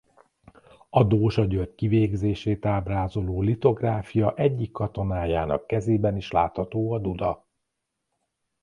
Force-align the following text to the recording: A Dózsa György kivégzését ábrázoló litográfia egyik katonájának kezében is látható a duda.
A 0.89 1.03
Dózsa 1.03 1.45
György 1.45 1.75
kivégzését 1.75 2.65
ábrázoló 2.65 3.41
litográfia 3.41 4.33
egyik 4.35 4.71
katonájának 4.71 5.67
kezében 5.67 6.15
is 6.17 6.31
látható 6.31 6.91
a 6.93 6.99
duda. 6.99 7.45